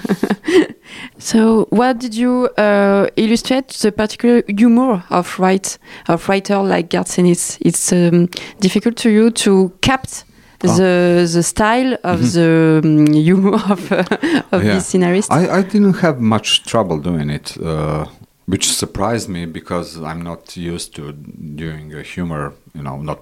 so, 1.18 1.66
what 1.70 1.98
did 1.98 2.14
you 2.14 2.48
uh, 2.58 3.06
illustrate 3.16 3.68
the 3.68 3.92
particular 3.92 4.42
humor 4.46 5.02
of 5.10 5.38
write 5.38 5.78
of 6.08 6.28
writer 6.28 6.58
like 6.62 6.90
Garth 6.90 7.18
Ennis? 7.18 7.58
It's 7.60 7.92
um, 7.92 8.28
difficult 8.60 8.96
to 8.96 9.10
you 9.10 9.30
to 9.30 9.72
capt 9.80 10.24
Oh. 10.64 10.68
the 10.76 11.28
the 11.32 11.42
style 11.42 11.96
of 12.02 12.20
Mhm. 12.20 12.32
the 12.32 12.80
um, 12.88 13.06
humor 13.26 13.54
of 13.70 13.92
uh, 13.92 14.04
of 14.52 14.64
Yeah. 14.64 14.74
this 14.74 14.86
scenarist. 14.92 15.30
I, 15.30 15.58
I 15.58 15.62
didn't 15.62 15.98
have 16.00 16.18
much 16.20 16.64
trouble 16.64 16.98
doing 16.98 17.30
it, 17.30 17.56
uh, 17.62 18.06
which 18.46 18.72
surprised 18.72 19.28
me 19.28 19.44
because 19.46 20.00
I'm 20.00 20.22
not 20.22 20.56
used 20.56 20.94
to 20.96 21.12
doing 21.12 21.92
a 21.94 22.02
humor, 22.02 22.54
you 22.74 22.82
know, 22.82 22.96
not 22.96 23.20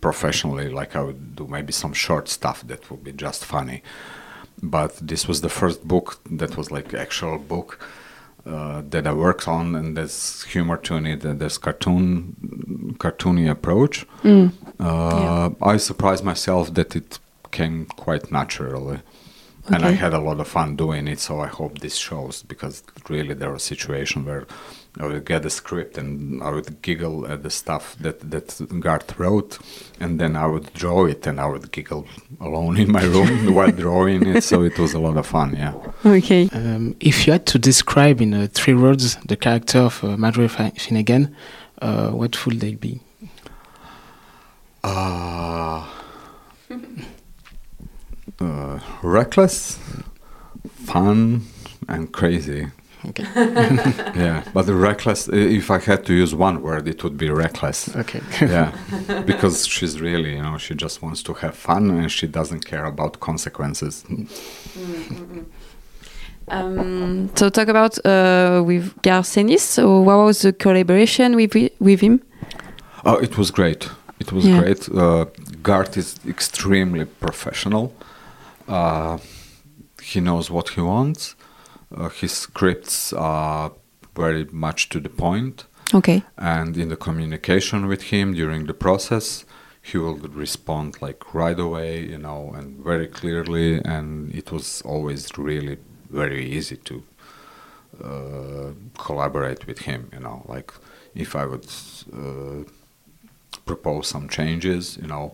professionally 0.00 0.68
like 0.68 0.96
I 0.96 1.02
would 1.02 1.36
do 1.36 1.46
maybe 1.46 1.72
some 1.72 1.92
short 1.92 2.28
stuff 2.28 2.66
that 2.66 2.90
would 2.90 3.04
be 3.04 3.12
just 3.12 3.44
funny. 3.44 3.82
But 4.60 4.96
this 5.00 5.28
was 5.28 5.40
the 5.40 5.48
first 5.48 5.86
book 5.86 6.18
that 6.30 6.56
was 6.56 6.70
like 6.72 6.92
actual 6.92 7.38
book 7.38 7.78
uh, 8.44 8.82
that 8.90 9.06
I 9.06 9.12
worked 9.12 9.46
on, 9.46 9.74
and 9.76 9.96
there's 9.96 10.42
humor 10.44 10.78
to 10.78 10.96
it, 10.96 11.24
and 11.24 11.38
there's 11.38 11.58
cartoon, 11.58 12.96
cartoony 12.98 13.48
approach. 13.50 14.06
Mm. 14.22 14.52
Uh, 14.80 15.50
I 15.62 15.76
surprised 15.76 16.24
myself 16.24 16.74
that 16.74 16.96
it 16.96 17.18
came 17.52 17.86
quite 17.86 18.32
naturally. 18.32 19.00
And 19.70 19.84
I 19.84 19.92
had 19.92 20.14
a 20.14 20.18
lot 20.18 20.40
of 20.40 20.48
fun 20.48 20.76
doing 20.76 21.08
it, 21.08 21.20
so 21.20 21.40
I 21.40 21.46
hope 21.46 21.78
this 21.80 21.96
shows 21.96 22.42
because 22.42 22.82
really 23.08 23.34
there 23.34 23.50
was 23.52 23.62
a 23.62 23.66
situation 23.66 24.24
where 24.24 24.46
I 25.00 25.06
would 25.06 25.24
get 25.24 25.44
a 25.44 25.50
script 25.50 25.96
and 25.96 26.42
I 26.42 26.50
would 26.50 26.82
giggle 26.82 27.26
at 27.26 27.42
the 27.42 27.50
stuff 27.50 27.96
that, 28.00 28.30
that 28.30 28.80
Garth 28.80 29.18
wrote, 29.18 29.58
and 30.00 30.18
then 30.18 30.34
I 30.34 30.46
would 30.46 30.72
draw 30.74 31.04
it 31.06 31.26
and 31.26 31.40
I 31.40 31.46
would 31.46 31.70
giggle 31.70 32.06
alone 32.40 32.78
in 32.78 32.90
my 32.90 33.04
room 33.04 33.54
while 33.54 33.70
drawing 33.70 34.26
it, 34.26 34.42
so 34.42 34.62
it 34.62 34.78
was 34.78 34.94
a 34.94 34.98
lot 34.98 35.16
of 35.16 35.26
fun, 35.26 35.54
yeah. 35.56 35.74
Okay. 36.04 36.48
Um, 36.52 36.96
if 37.00 37.26
you 37.26 37.32
had 37.32 37.46
to 37.46 37.58
describe 37.58 38.20
in 38.20 38.34
uh, 38.34 38.48
three 38.52 38.74
words 38.74 39.16
the 39.26 39.36
character 39.36 39.80
of 39.80 40.02
uh, 40.02 40.16
Marjorie 40.16 40.48
Fi- 40.48 40.70
Finnegan, 40.70 41.34
uh, 41.80 42.10
what 42.10 42.44
would 42.44 42.60
they 42.60 42.74
be? 42.74 43.00
Uh, 44.82 45.86
uh, 48.40 48.78
reckless, 49.02 49.78
fun, 50.86 51.42
and 51.88 52.12
crazy. 52.12 52.68
Okay. 53.06 53.22
yeah, 54.16 54.42
but 54.52 54.66
the 54.66 54.74
reckless. 54.74 55.28
If 55.28 55.70
I 55.70 55.78
had 55.78 56.04
to 56.06 56.12
use 56.14 56.34
one 56.34 56.62
word, 56.62 56.88
it 56.88 57.04
would 57.04 57.16
be 57.16 57.30
reckless. 57.30 57.94
Okay. 57.96 58.20
yeah, 58.40 58.72
because 59.26 59.66
she's 59.68 60.00
really, 60.00 60.34
you 60.34 60.42
know, 60.42 60.58
she 60.58 60.74
just 60.74 61.00
wants 61.00 61.22
to 61.22 61.34
have 61.34 61.54
fun 61.54 61.90
and 61.90 62.10
she 62.10 62.26
doesn't 62.26 62.64
care 62.66 62.84
about 62.84 63.20
consequences. 63.20 64.04
Um, 66.50 67.30
so 67.36 67.50
talk 67.50 67.68
about 67.68 68.04
uh, 68.06 68.62
with 68.64 69.00
Garth 69.02 69.36
Ennis. 69.36 69.62
So 69.62 70.00
what 70.00 70.16
was 70.24 70.42
the 70.42 70.52
collaboration 70.52 71.36
with 71.36 71.54
with 71.78 72.00
him? 72.00 72.20
Oh, 73.04 73.16
it 73.16 73.36
was 73.38 73.50
great. 73.50 73.88
It 74.18 74.32
was 74.32 74.44
Yeah. 74.44 74.60
great. 74.60 74.88
Uh, 74.88 75.26
Garth 75.62 75.96
is 75.96 76.16
extremely 76.26 77.04
professional. 77.04 77.92
Uh, 78.68 79.18
he 80.02 80.20
knows 80.20 80.50
what 80.50 80.70
he 80.70 80.80
wants. 80.80 81.34
Uh, 81.94 82.08
his 82.10 82.32
scripts 82.32 83.12
are 83.12 83.72
very 84.14 84.44
much 84.52 84.88
to 84.90 85.00
the 85.00 85.08
point. 85.08 85.64
Okay. 85.94 86.22
and 86.36 86.76
in 86.76 86.90
the 86.90 86.96
communication 86.96 87.86
with 87.86 88.02
him 88.12 88.34
during 88.34 88.66
the 88.66 88.74
process 88.74 89.46
he 89.80 89.96
will 89.96 90.16
respond 90.16 91.00
like 91.00 91.32
right 91.32 91.58
away 91.58 92.00
you 92.00 92.18
know 92.18 92.52
and 92.54 92.84
very 92.84 93.06
clearly 93.06 93.80
and 93.84 94.34
it 94.34 94.52
was 94.52 94.82
always 94.82 95.30
really 95.38 95.78
very 96.10 96.44
easy 96.44 96.76
to 96.76 97.02
uh, 98.04 98.72
collaborate 99.02 99.66
with 99.66 99.78
him 99.80 100.10
you 100.12 100.20
know 100.20 100.42
like 100.46 100.72
if 101.14 101.34
i 101.34 101.46
would 101.46 101.66
uh, 102.12 102.64
propose 103.64 104.08
some 104.08 104.28
changes 104.28 104.98
you 105.00 105.06
know 105.08 105.32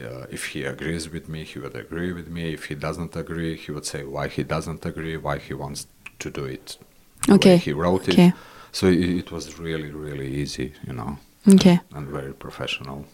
uh, 0.00 0.26
if 0.30 0.46
he 0.52 0.64
agrees 0.64 1.10
with 1.10 1.28
me 1.28 1.44
he 1.44 1.58
would 1.58 1.74
agree 1.74 2.12
with 2.12 2.28
me 2.28 2.52
if 2.52 2.66
he 2.66 2.74
doesn't 2.74 3.16
agree 3.16 3.56
he 3.56 3.72
would 3.72 3.86
say 3.86 4.04
why 4.04 4.28
he 4.28 4.42
doesn't 4.42 4.84
agree 4.86 5.16
why 5.16 5.38
he 5.38 5.54
wants 5.54 5.86
to 6.18 6.30
do 6.30 6.44
it 6.44 6.76
the 7.26 7.32
way 7.32 7.36
Okay. 7.36 7.56
he 7.56 7.72
wrote 7.72 8.08
it 8.08 8.34
so 8.72 8.86
it, 8.86 9.00
it 9.00 9.32
was 9.32 9.58
really, 9.58 9.90
really 9.90 10.28
easy, 10.28 10.74
you 10.86 10.92
know, 10.92 11.18
Okay. 11.48 11.80
and 11.94 12.06
very 12.08 12.32
professional, 12.34 13.06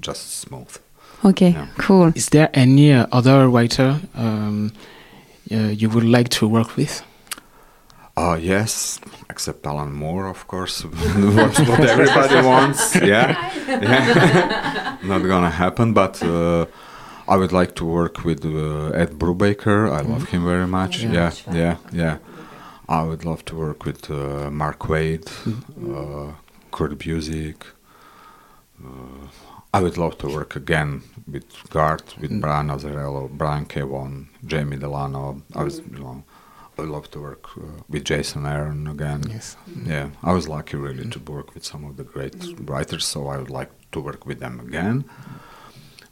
just 0.00 0.38
smooth. 0.40 0.76
Okay. 1.24 1.50
Yeah. 1.50 1.66
Cool. 1.78 2.12
Is 2.14 2.28
there 2.28 2.48
any 2.54 2.92
uh, 2.92 3.06
other 3.10 3.48
writer 3.48 4.00
um, 4.14 4.72
uh, 5.50 5.56
you 5.56 5.90
would 5.90 6.04
like 6.04 6.28
to 6.28 6.46
work 6.48 6.76
with? 6.76 7.02
Uh, 8.18 8.36
yes, 8.54 9.00
except 9.30 9.64
Alan 9.66 9.92
Moore, 9.92 10.26
of 10.26 10.40
course, 10.48 10.84
what, 11.36 11.54
what 11.68 11.80
everybody 11.94 12.40
wants. 12.52 12.82
Yeah, 13.12 13.28
yeah. 13.68 14.96
not 15.12 15.22
gonna 15.32 15.50
happen. 15.64 15.92
But 15.92 16.14
uh, 16.22 16.66
I 17.32 17.36
would 17.36 17.52
like 17.52 17.72
to 17.76 17.84
work 17.84 18.24
with 18.24 18.44
uh, 18.44 19.02
Ed 19.02 19.10
Brubaker. 19.20 19.78
I 19.98 20.00
love 20.12 20.24
him 20.32 20.42
very 20.44 20.66
much. 20.66 20.94
Yeah. 21.04 21.10
Yeah, 21.12 21.32
yeah, 21.62 21.76
yeah. 21.92 22.16
I 22.88 23.02
would 23.08 23.24
love 23.24 23.44
to 23.44 23.54
work 23.56 23.84
with 23.84 24.10
uh, 24.10 24.50
Mark 24.50 24.80
Waid, 24.90 25.24
uh, 25.96 26.32
Kurt 26.72 26.98
Busiek. 26.98 27.60
Uh, 28.84 29.28
I 29.72 29.80
would 29.80 29.96
love 29.98 30.16
to 30.18 30.26
work 30.28 30.56
again 30.56 31.02
with 31.32 31.44
Garth, 31.70 32.08
with 32.20 32.30
Mm. 32.32 32.40
Brian 32.40 32.68
Azzarello, 32.70 33.28
Brian 33.30 33.64
K. 33.66 33.82
Vaughan, 33.82 34.28
Jamie 34.50 34.78
Delano. 34.78 35.42
I 35.54 35.62
was, 35.62 35.78
you 35.92 35.98
know, 36.04 36.24
I 36.78 36.82
would 36.82 36.90
love 36.90 37.10
to 37.10 37.20
work 37.20 37.48
uh, 37.58 37.82
with 37.88 38.04
Jason 38.04 38.46
Aaron 38.46 38.86
again. 38.86 39.22
Yes. 39.28 39.56
Yeah, 39.84 40.10
I 40.22 40.32
was 40.32 40.46
lucky 40.48 40.76
really 40.76 41.08
to 41.10 41.18
work 41.18 41.54
with 41.54 41.64
some 41.64 41.84
of 41.84 41.96
the 41.96 42.04
great 42.04 42.36
writers, 42.60 43.04
so 43.04 43.26
I 43.26 43.36
would 43.36 43.50
like 43.50 43.70
to 43.92 44.00
work 44.00 44.24
with 44.26 44.38
them 44.38 44.60
again. 44.60 45.04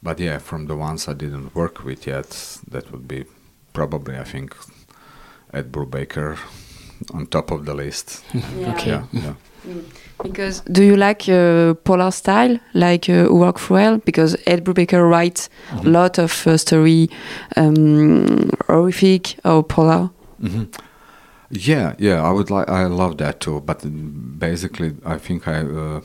But 0.03 0.19
yeah, 0.19 0.39
from 0.39 0.67
the 0.67 0.75
ones 0.75 1.07
I 1.09 1.13
didn't 1.13 1.55
work 1.55 1.85
with 1.85 2.07
yet, 2.07 2.59
that 2.69 2.91
would 2.91 3.07
be 3.07 3.27
probably, 3.75 4.17
I 4.19 4.25
think, 4.25 4.57
Ed 5.55 5.71
Brubaker 5.71 6.37
on 7.15 7.27
top 7.27 7.51
of 7.53 7.65
the 7.65 7.75
list. 7.75 8.25
Okay. 8.69 8.91
Yeah, 8.91 9.05
yeah. 9.13 9.35
Because 10.23 10.61
do 10.73 10.83
you 10.83 10.97
like 10.97 11.29
uh, 11.29 11.75
polar 11.85 12.11
style, 12.11 12.59
like 12.75 13.09
uh, 13.09 13.29
work 13.31 13.71
well? 13.71 13.99
Because 13.99 14.37
Ed 14.47 14.65
Brubaker 14.65 15.09
writes 15.09 15.49
a 15.73 15.83
lot 15.89 16.19
of 16.19 16.47
uh, 16.47 16.57
story, 16.57 17.09
um, 17.57 18.51
horrific 18.67 19.37
or 19.45 19.63
polar. 19.63 20.11
Hmm 20.41 20.65
Yeah, 21.51 21.95
yeah, 21.99 22.23
I 22.29 22.31
would 22.33 22.51
like. 22.51 22.69
I 22.69 22.87
love 22.87 23.17
that 23.19 23.39
too. 23.41 23.61
But 23.61 23.79
basically, 24.39 24.97
I 25.05 25.19
think 25.19 25.47
I, 25.47 25.59
uh, 25.61 26.01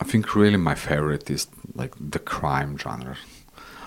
I 0.00 0.04
think 0.04 0.34
really 0.36 0.56
my 0.56 0.74
favorite 0.74 1.28
is 1.30 1.48
like 1.74 1.94
the 1.98 2.20
crime 2.20 2.78
genre. 2.78 3.16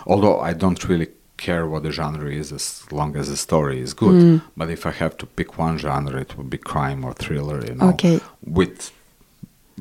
Although 0.05 0.39
I 0.41 0.53
don't 0.53 0.83
really 0.89 1.07
care 1.37 1.65
what 1.67 1.83
the 1.83 1.91
genre 1.91 2.29
is 2.29 2.51
as 2.51 2.83
long 2.91 3.15
as 3.15 3.27
the 3.29 3.37
story 3.37 3.79
is 3.79 3.93
good. 3.93 4.15
Mm. 4.15 4.41
But 4.57 4.69
if 4.69 4.85
I 4.85 4.91
have 4.91 5.15
to 5.17 5.25
pick 5.25 5.57
one 5.57 5.77
genre, 5.77 6.19
it 6.19 6.37
would 6.37 6.49
be 6.49 6.57
crime 6.57 7.05
or 7.05 7.13
thriller. 7.13 7.63
You 7.65 7.75
know, 7.75 7.89
Okay. 7.89 8.19
with 8.45 8.91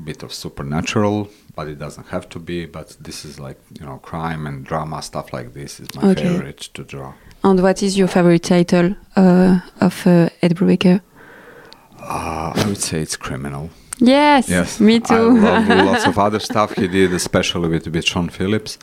bit 0.04 0.22
of 0.22 0.32
supernatural, 0.32 1.28
but 1.56 1.66
it 1.68 1.78
doesn't 1.78 2.06
have 2.08 2.28
to 2.30 2.38
be. 2.38 2.66
But 2.66 2.96
this 3.00 3.24
is 3.24 3.40
like 3.40 3.58
you 3.78 3.84
know, 3.86 3.98
crime 3.98 4.46
and 4.46 4.64
drama 4.64 5.02
stuff 5.02 5.32
like 5.32 5.52
this 5.54 5.80
is 5.80 5.88
my 5.96 6.04
Okay. 6.12 6.22
favorite 6.22 6.60
to 6.74 6.84
draw. 6.84 7.12
And 7.42 7.62
what 7.62 7.82
is 7.82 7.96
your 7.96 8.08
favorite 8.08 8.42
title 8.42 8.94
uh, 9.16 9.60
of 9.80 10.06
uh, 10.06 10.28
Ed 10.42 10.54
Brubaker? 10.56 11.00
Uh, 11.98 12.52
I 12.54 12.64
would 12.66 12.80
say 12.80 13.00
it's 13.00 13.16
criminal. 13.16 13.70
Yes, 13.98 14.48
Yes, 14.48 14.80
me 14.80 15.00
too. 15.00 15.14
I 15.14 15.58
love 15.66 15.86
lots 15.92 16.06
of 16.06 16.18
other 16.18 16.40
stuff 16.40 16.72
he 16.72 16.88
did, 16.88 17.12
especially 17.12 17.68
with 17.68 17.86
with 17.86 18.04
Sean 18.06 18.28
Phillips. 18.30 18.78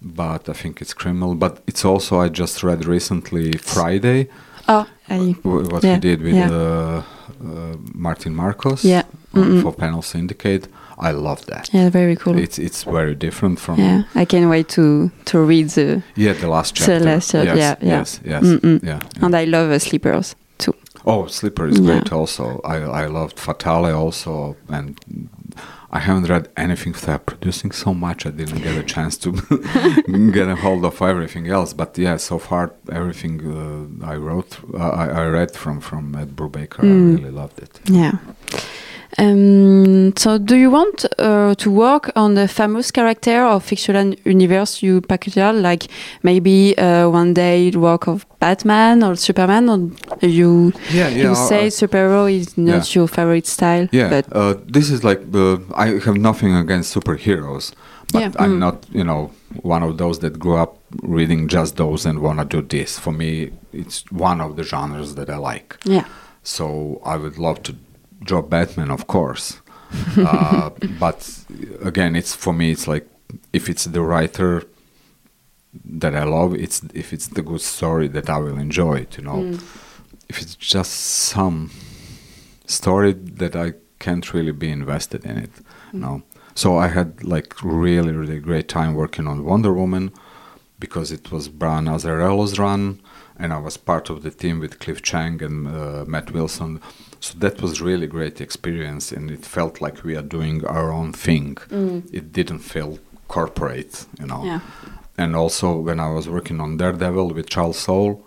But 0.00 0.48
I 0.48 0.52
think 0.52 0.80
it's 0.80 0.94
criminal. 0.94 1.34
But 1.34 1.62
it's 1.66 1.84
also 1.84 2.20
I 2.20 2.28
just 2.28 2.62
read 2.62 2.86
recently 2.86 3.52
Friday 3.58 4.28
oh, 4.68 4.86
I, 5.08 5.34
what 5.42 5.82
Yeah, 5.82 5.94
he 5.94 6.00
did 6.00 6.22
with 6.22 6.34
yeah. 6.34 6.50
uh, 6.50 7.02
uh, 7.44 7.76
Martin 7.94 8.34
Marcos 8.34 8.84
Yeah, 8.84 9.02
mm-mm. 9.44 9.62
for 9.62 9.72
Panel 9.72 10.02
Syndicate. 10.02 10.68
I 11.00 11.12
love 11.12 11.46
that. 11.46 11.68
yeah, 11.72 11.90
very 11.90 12.16
cool. 12.16 12.36
It's 12.38 12.58
it's 12.58 12.82
very 12.84 13.14
different 13.14 13.60
from 13.60 13.78
yeah, 13.78 14.02
I 14.14 14.24
can't 14.24 14.50
wait 14.50 14.68
to 14.70 15.10
to 15.26 15.38
read 15.48 15.68
the. 15.70 16.02
yeah, 16.16 16.32
the 16.34 16.48
last 16.48 16.74
chapter. 16.74 16.98
The 16.98 17.04
chapter. 17.04 17.14
last 17.14 17.30
chap- 17.30 17.44
yes, 17.44 17.56
yeah, 17.56 17.88
yeah. 17.88 17.98
yes, 17.98 18.20
yes, 18.24 18.60
yeah, 18.62 18.78
yeah. 18.82 19.24
And 19.24 19.34
I 19.36 19.44
love 19.46 19.70
uh, 19.70 19.78
Sleepers 19.78 20.34
too. 20.58 20.74
Oh, 21.04 21.26
Sleeper 21.28 21.68
is 21.68 21.78
great 21.80 22.12
also. 22.12 22.60
I, 22.64 22.76
I 23.04 23.06
loved 23.06 23.38
Fatale 23.38 23.92
also, 23.94 24.56
and 24.68 24.98
I 25.92 26.00
haven't 26.00 26.28
read 26.28 26.48
anything 26.56 26.94
they're 27.04 27.18
producing 27.18 27.70
so 27.72 27.94
much. 27.94 28.26
I 28.26 28.30
didn't 28.30 28.62
get 28.62 28.76
a 28.76 28.82
chance 28.82 29.16
to 29.18 29.32
get 30.32 30.48
a 30.48 30.56
hold 30.56 30.84
of 30.84 31.00
everything 31.00 31.46
else. 31.48 31.72
But 31.72 31.96
yeah, 31.96 32.18
so 32.18 32.38
far 32.38 32.72
everything 32.90 33.40
uh, 34.02 34.06
I 34.12 34.16
wrote, 34.16 34.58
uh, 34.74 34.78
I, 35.02 35.06
I 35.22 35.26
read 35.26 35.50
from 35.52 35.80
from 35.80 36.14
Ed 36.16 36.34
Brubaker, 36.36 36.82
Mm. 36.82 37.12
I 37.12 37.14
really 37.20 37.30
loved 37.30 37.58
it. 37.60 37.80
Yeah. 37.84 38.12
Um, 39.16 40.12
so, 40.16 40.38
do 40.38 40.54
you 40.56 40.70
want 40.70 41.04
uh, 41.18 41.54
to 41.56 41.70
work 41.70 42.10
on 42.14 42.34
the 42.34 42.46
famous 42.46 42.90
character 42.90 43.42
of 43.44 43.64
fictional 43.64 44.14
universe 44.24 44.82
you 44.82 45.00
package 45.00 45.38
out, 45.38 45.54
like 45.54 45.88
maybe 46.22 46.76
uh, 46.76 47.08
one 47.08 47.32
day 47.34 47.70
work 47.70 48.06
of 48.06 48.26
Batman 48.38 49.02
or 49.02 49.16
Superman, 49.16 49.68
or 49.70 49.78
you 50.26 50.72
Yeah, 50.92 51.08
yeah. 51.08 51.28
you 51.30 51.34
say 51.34 51.64
I- 51.66 51.70
superhero 51.70 52.30
is 52.30 52.56
not 52.58 52.94
your 52.94 53.08
favorite 53.08 53.46
style? 53.46 53.88
Yeah, 53.92 54.10
but 54.10 54.26
uh, 54.36 54.54
this 54.66 54.90
is 54.90 55.02
like 55.04 55.20
uh, 55.34 55.58
I 55.74 55.98
have 56.04 56.16
nothing 56.18 56.54
against 56.54 56.94
superheroes, 56.94 57.72
but 58.12 58.20
Yeah, 58.20 58.30
I'm 58.38 58.56
mm. 58.56 58.58
not, 58.58 58.86
you 58.92 59.04
know, 59.04 59.30
one 59.62 59.82
of 59.82 59.96
those 59.96 60.18
that 60.20 60.38
grew 60.38 60.56
up 60.56 60.76
reading 61.02 61.48
just 61.48 61.76
those 61.76 62.04
and 62.06 62.18
wanna 62.20 62.44
do 62.44 62.60
this. 62.62 62.98
For 62.98 63.12
me, 63.12 63.50
it's 63.72 64.04
one 64.12 64.40
of 64.40 64.56
the 64.56 64.62
genres 64.62 65.14
that 65.14 65.28
I 65.30 65.36
like. 65.38 65.76
yeah, 65.84 66.04
So 66.42 67.00
I 67.04 67.16
would 67.16 67.38
love 67.38 67.62
to 67.64 67.74
draw 68.22 68.42
Batman, 68.42 68.90
of 68.90 69.06
course. 69.06 69.60
uh, 70.18 70.70
but 71.00 71.44
again, 71.82 72.14
it's 72.16 72.34
for 72.34 72.52
me. 72.52 72.70
It's 72.70 72.86
like 72.86 73.08
if 73.52 73.68
it's 73.68 73.84
the 73.84 74.02
writer 74.02 74.62
that 75.84 76.14
I 76.14 76.24
love, 76.24 76.54
it's 76.54 76.82
if 76.94 77.12
it's 77.12 77.28
the 77.28 77.42
good 77.42 77.60
story 77.60 78.08
that 78.08 78.28
I 78.28 78.38
will 78.38 78.58
enjoy 78.58 78.94
it. 78.98 79.16
You 79.18 79.24
know, 79.24 79.36
Mm. 79.36 79.62
if 80.28 80.42
it's 80.42 80.54
just 80.56 80.92
some 80.92 81.70
story 82.66 83.12
that 83.14 83.56
I 83.56 83.72
can't 83.98 84.32
really 84.34 84.52
be 84.52 84.70
invested 84.70 85.24
in 85.24 85.38
it. 85.38 85.50
No. 85.92 86.22
So 86.54 86.76
I 86.76 86.88
had 86.88 87.24
like 87.24 87.54
really 87.62 88.12
really 88.12 88.40
great 88.40 88.68
time 88.68 88.94
working 88.94 89.26
on 89.26 89.44
Wonder 89.44 89.72
Woman 89.72 90.10
because 90.78 91.10
it 91.12 91.32
was 91.32 91.48
Brian 91.48 91.86
Azzarello's 91.88 92.58
run, 92.58 93.00
and 93.38 93.52
I 93.52 93.58
was 93.58 93.76
part 93.76 94.10
of 94.10 94.22
the 94.22 94.30
team 94.30 94.58
with 94.60 94.78
Cliff 94.78 95.00
Chiang 95.02 95.42
and 95.42 95.66
uh, 95.68 96.04
Matt 96.06 96.30
Wilson. 96.32 96.80
So 97.20 97.38
that 97.38 97.60
was 97.60 97.80
really 97.80 98.06
great 98.06 98.40
experience, 98.40 99.10
and 99.12 99.30
it 99.30 99.44
felt 99.44 99.80
like 99.80 100.04
we 100.04 100.16
are 100.16 100.22
doing 100.22 100.64
our 100.66 100.92
own 100.92 101.12
thing. 101.12 101.56
It 102.12 102.32
didn't 102.32 102.60
feel 102.60 102.98
corporate, 103.28 104.06
you 104.20 104.26
know. 104.26 104.44
yeah, 104.44 104.60
And 105.16 105.34
also 105.36 105.76
when 105.78 106.00
I 106.00 106.10
was 106.10 106.28
working 106.28 106.60
on 106.60 106.76
Daredevil 106.76 107.28
with 107.34 107.48
Charles 107.50 107.78
Soule, 107.78 108.24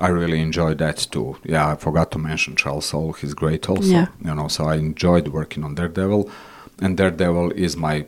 I 0.00 0.08
really 0.08 0.40
enjoyed 0.40 0.78
that 0.78 0.98
too. 1.10 1.36
Yeah, 1.44 1.72
I 1.72 1.76
forgot 1.76 2.10
to 2.12 2.18
mention 2.18 2.56
Charles 2.56 2.86
Soule. 2.86 3.12
He's 3.14 3.34
great 3.34 3.68
also. 3.68 3.82
Yeah. 3.84 4.08
You 4.24 4.34
know, 4.34 4.48
so 4.48 4.64
I 4.64 4.76
enjoyed 4.76 5.28
working 5.28 5.64
on 5.64 5.74
Daredevil, 5.74 6.30
and 6.80 6.96
Daredevil 6.96 7.52
is 7.52 7.76
my 7.76 8.06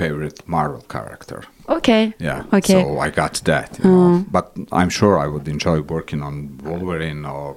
favorite 0.00 0.38
Marvel 0.46 0.82
character. 0.88 1.40
okay, 1.68 2.02
Yeah. 2.18 2.42
Okay. 2.58 2.72
So 2.82 2.98
I 3.06 3.10
got 3.22 3.34
that. 3.44 3.68
You 3.78 3.84
know. 3.90 3.98
Mm. 4.18 4.24
But 4.36 4.46
I'm 4.80 4.90
sure 4.90 5.12
I 5.24 5.26
would 5.32 5.46
enjoy 5.48 5.78
working 5.96 6.22
on 6.28 6.34
Wolverine 6.64 7.24
or 7.36 7.56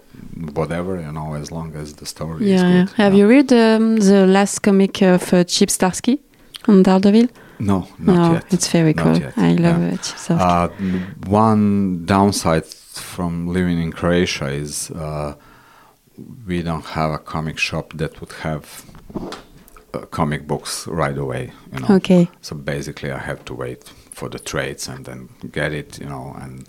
whatever, 0.60 0.94
you 1.06 1.12
know, 1.18 1.30
as 1.42 1.48
long 1.52 1.76
as 1.82 1.88
the 2.00 2.06
story 2.06 2.42
is 2.44 2.50
yeah. 2.62 2.70
yeah. 2.70 2.86
good. 2.86 2.90
Have 3.02 3.14
Yeah. 3.14 3.20
you 3.20 3.28
read 3.36 3.50
um, 3.54 3.84
the 4.12 4.22
last 4.38 4.60
comic 4.68 5.02
of 5.02 5.22
uh, 5.34 5.44
Chip 5.54 5.70
Zdarsky 5.70 6.16
on 6.68 6.84
Daredevil? 6.84 7.28
No, 7.60 7.78
not 8.00 8.16
no, 8.18 8.34
yet. 8.34 8.44
it's 8.54 8.68
very 8.78 8.94
Not 8.94 9.04
cool. 9.04 9.18
yet. 9.26 9.34
I 9.38 9.52
love 9.66 9.80
Yeah. 9.82 9.98
Chip 10.06 10.40
Uh, 10.50 10.68
one 11.44 12.06
downside 12.06 12.66
from 13.12 13.48
living 13.58 13.80
in 13.86 13.92
Croatia 14.00 14.48
is 14.64 14.92
uh, 14.92 15.34
we 16.48 16.58
don't 16.70 16.86
have 16.98 17.12
a 17.12 17.18
comic 17.34 17.58
shop 17.68 17.86
that 18.00 18.12
would 18.20 18.34
have 18.48 18.66
comic 20.12 20.48
books 20.48 20.88
right 20.88 21.18
away. 21.18 21.52
You 21.74 21.80
know. 21.80 21.96
okay, 21.96 22.30
So 22.42 22.56
basically, 22.56 23.12
I 23.12 23.20
have 23.20 23.44
to 23.46 23.54
wait 23.54 23.84
for 24.12 24.30
the 24.30 24.40
trades 24.40 24.88
and 24.88 25.06
then 25.06 25.30
get 25.52 25.72
it. 25.74 26.00
You 26.00 26.10
know, 26.10 26.36
and 26.42 26.68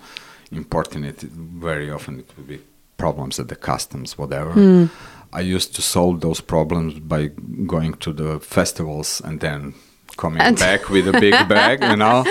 importing 0.52 1.04
it 1.04 1.21
very 1.23 1.90
often 1.90 2.18
it 2.21 2.30
would 2.36 2.47
be 2.49 2.60
problems 2.97 3.39
at 3.41 3.49
the 3.49 3.56
customs, 3.56 4.17
whatever. 4.19 4.52
Mm. 4.54 4.89
I 5.32 5.41
used 5.41 5.75
to 5.75 5.82
solve 5.82 6.21
those 6.21 6.41
problems 6.41 6.99
by 7.00 7.30
going 7.67 7.95
to 7.95 8.12
the 8.12 8.41
festivals 8.41 9.21
and 9.25 9.41
then 9.41 9.75
coming 10.17 10.41
And- 10.41 10.58
back 10.58 10.89
with 10.89 11.08
a 11.08 11.21
big 11.21 11.32
bag, 11.49 11.82
you 11.82 11.97
know. 11.97 12.25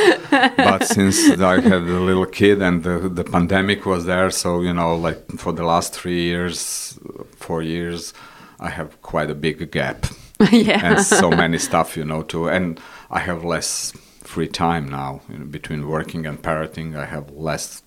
But 0.58 0.88
since 0.96 1.30
I 1.40 1.60
had 1.62 1.84
a 1.84 2.00
little 2.00 2.26
kid 2.26 2.62
and 2.62 2.84
the, 2.84 3.10
the 3.10 3.24
pandemic 3.24 3.86
was 3.86 4.06
there, 4.06 4.32
so 4.32 4.62
you 4.62 4.74
know, 4.74 4.96
like 4.96 5.20
for 5.38 5.54
the 5.54 5.64
last 5.64 5.94
three 5.94 6.24
years, 6.24 6.98
four 7.38 7.62
years, 7.62 8.14
I 8.60 8.70
have 8.70 9.02
quite 9.02 9.30
a 9.30 9.36
big 9.36 9.70
gap 9.72 10.08
yeah. 10.52 10.82
and 10.96 11.06
so 11.06 11.30
many 11.30 11.58
stuff, 11.58 11.98
you 11.98 12.06
know, 12.06 12.24
too. 12.24 12.50
And 12.50 12.80
I 13.12 13.20
have 13.20 13.44
less 13.44 13.94
free 14.24 14.48
time 14.48 14.90
now 14.90 15.22
you 15.30 15.38
know, 15.38 15.46
between 15.46 15.88
working 15.88 16.26
and 16.26 16.42
parroting. 16.42 16.96
I 16.96 17.06
have 17.06 17.32
less 17.32 17.84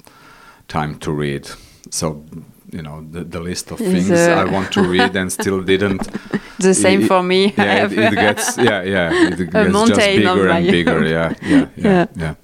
time 0.68 0.98
to 1.00 1.12
read. 1.12 1.50
So, 1.90 2.24
you 2.70 2.82
know, 2.82 3.06
the, 3.10 3.24
the 3.24 3.40
list 3.40 3.70
of 3.70 3.78
things 3.78 4.10
uh, 4.10 4.44
I 4.46 4.50
want 4.50 4.72
to 4.72 4.82
read 4.82 5.16
and 5.16 5.32
still 5.32 5.62
didn't. 5.62 6.08
the 6.58 6.74
same 6.74 7.02
it- 7.02 7.08
for 7.08 7.22
me. 7.22 7.54
Yeah, 7.56 7.84
it, 7.86 7.92
it 7.92 8.14
gets 8.14 8.56
yeah, 8.58 8.82
yeah, 8.82 9.28
it 9.28 9.36
gets 9.50 9.88
just 9.88 10.00
bigger 10.00 10.48
and 10.48 10.66
bigger. 10.70 11.04
Yeah, 11.06 11.34
yeah, 11.42 11.66
yeah, 11.76 11.86
Yeah. 11.86 12.06
yeah. 12.16 12.34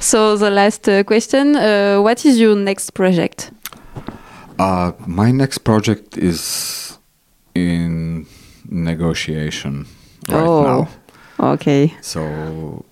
So 0.00 0.36
the 0.36 0.50
last 0.50 0.88
uh, 0.88 1.02
question: 1.04 1.56
uh, 1.56 2.00
What 2.02 2.24
is 2.24 2.38
your 2.38 2.56
next 2.56 2.90
project? 2.90 3.50
Uh, 4.58 4.92
my 5.06 5.32
next 5.32 5.58
project 5.58 6.16
is 6.18 6.98
in 7.54 8.26
negotiation 8.74 9.86
right 10.28 10.42
Oh. 10.46 10.62
now. 10.64 10.88
Okay. 11.52 11.92
So, 12.00 12.84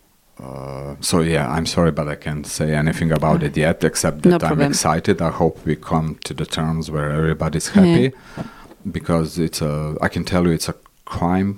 uh, 0.43 0.95
so 1.01 1.21
yeah, 1.21 1.47
I'm 1.57 1.67
sorry, 1.67 1.93
but 1.93 2.09
I 2.09 2.17
can't 2.17 2.47
say 2.47 2.75
anything 2.75 3.13
about 3.13 3.43
it 3.43 3.57
yet, 3.57 3.85
except 3.85 4.23
that 4.23 4.29
No 4.29 4.35
I'm 4.37 4.41
problem. 4.41 4.71
excited. 4.71 5.21
I 5.23 5.31
hope 5.31 5.57
we 5.65 5.77
come 5.77 6.17
to 6.25 6.35
the 6.35 6.47
terms 6.47 6.91
where 6.91 7.11
everybody's 7.11 7.69
happy, 7.69 8.13
because 8.91 9.39
it's 9.39 9.63
a. 9.63 9.97
I 10.01 10.09
can 10.09 10.25
tell 10.25 10.45
you, 10.47 10.53
it's 10.53 10.69
a 10.69 10.75
crime 11.05 11.51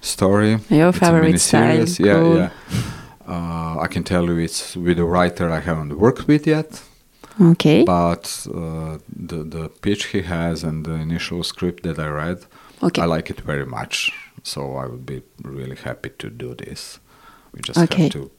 story. 0.00 0.58
Your 0.68 0.88
It's 0.88 0.98
favorite 0.98 1.40
style. 1.40 1.86
Yeah, 1.98 2.14
Cool. 2.14 2.36
yeah. 2.36 2.50
Uh, 3.28 3.76
I 3.84 3.86
can 3.88 4.02
tell 4.04 4.24
you, 4.26 4.38
it's 4.38 4.76
with 4.76 4.98
a 4.98 5.04
writer 5.04 5.50
I 5.50 5.60
haven't 5.60 5.98
worked 5.98 6.26
with 6.26 6.46
yet, 6.46 6.82
Okay. 7.40 7.84
but 7.84 8.46
uh, 8.54 8.98
the 9.30 9.38
the 9.56 9.68
pitch 9.82 10.02
he 10.12 10.22
has 10.22 10.64
and 10.64 10.84
the 10.84 10.94
initial 10.94 11.42
script 11.44 11.82
that 11.82 11.98
I 11.98 12.08
read, 12.08 12.38
Okay. 12.82 13.02
I 13.02 13.06
like 13.06 13.30
it 13.30 13.40
very 13.46 13.66
much. 13.66 14.12
So 14.42 14.76
I 14.76 14.86
would 14.86 15.04
be 15.04 15.22
really 15.42 15.76
happy 15.76 16.10
to 16.18 16.30
do 16.30 16.54
this. 16.54 16.98
We 17.52 17.60
just 17.62 17.78
Okay. 17.78 18.04
have 18.04 18.12
to 18.12 18.30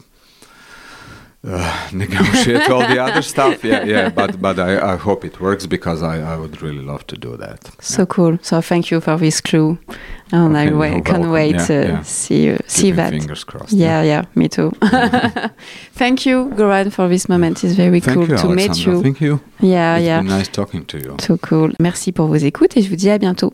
uh, 1.44 1.90
negotiate 1.94 2.70
all 2.70 2.88
the 2.88 3.00
other 3.00 3.22
stuff. 3.22 3.64
Yeah, 3.64 3.84
yeah. 3.86 4.10
But 4.16 4.40
but 4.42 4.58
I, 4.60 4.94
I 4.94 4.96
hope 4.98 5.26
it 5.28 5.40
works 5.40 5.68
because 5.68 6.02
I, 6.04 6.22
I 6.34 6.38
would 6.38 6.62
really 6.62 6.84
love 6.84 7.06
to 7.08 7.18
do 7.18 7.38
that. 7.38 7.70
So 7.82 8.06
cool. 8.06 8.38
So 8.42 8.62
thank 8.62 8.90
you 8.92 9.02
for 9.02 9.18
this 9.18 9.42
clue, 9.42 9.78
and 10.32 10.56
I 10.58 10.68
Okay, 10.68 10.76
wa- 10.76 10.86
you're 10.86 11.02
can't 11.04 11.30
wait 11.32 11.56
Yeah, 11.56 11.66
to 11.68 11.74
yeah. 11.74 12.04
see 12.04 12.44
you, 12.46 12.58
see 12.68 12.92
that. 12.94 13.10
Fingers 13.12 13.44
crossed. 13.44 13.74
Yeah, 13.74 14.02
yeah, 14.04 14.24
me 14.36 14.48
too. 14.50 14.72
Thank 15.94 16.26
you, 16.26 16.50
Goran, 16.56 16.92
for 16.92 17.08
this 17.10 17.28
moment. 17.28 17.64
It's 17.64 17.74
very 17.76 18.00
Thank 18.00 18.18
cool 18.18 18.28
you, 18.30 18.38
to 18.38 18.48
meet 18.56 18.86
you. 18.86 19.02
Thank 19.02 19.20
you. 19.22 19.40
Yeah, 19.60 19.98
It's 19.98 20.06
yeah. 20.06 20.20
been 20.22 20.28
nice 20.38 20.48
talking 20.52 20.86
to 20.86 20.98
you. 20.98 21.16
So 21.20 21.38
cool. 21.38 21.72
Merci 21.80 22.12
pour 22.12 22.28
vos 22.28 22.36
écoutes 22.44 22.78
et 22.78 22.82
je 22.84 22.90
vous 22.90 22.96
dis 22.98 23.10
à 23.10 23.18
bientôt. 23.20 23.54